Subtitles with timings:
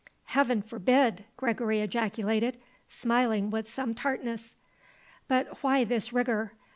[0.33, 2.57] "Heaven forbid!" Gregory ejaculated,
[2.89, 4.55] smiling with some tartness.
[5.27, 6.53] "But why this rigour?